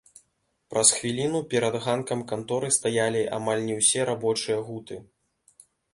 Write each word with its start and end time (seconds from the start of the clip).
Праз 0.73 0.87
хвіліну 0.99 1.41
перад 1.51 1.77
ганкам 1.83 2.23
канторы 2.31 2.71
стаялі 2.79 3.21
амаль 3.37 3.63
не 3.69 3.75
ўсе 3.83 4.01
рабочыя 4.11 4.57
гуты. 4.71 4.99